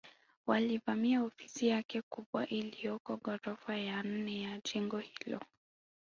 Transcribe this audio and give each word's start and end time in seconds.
Walivamia 0.47 1.23
ofisi 1.23 1.67
yake 1.67 2.01
kubwa 2.01 2.47
iliyoko 2.47 3.17
ghorofa 3.17 3.77
ya 3.77 4.03
nne 4.03 4.41
ya 4.41 4.61
jengo 4.73 4.97
hilo 4.99 5.39